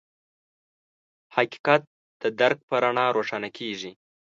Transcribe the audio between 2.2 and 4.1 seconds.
د درک په رڼا روښانه کېږي.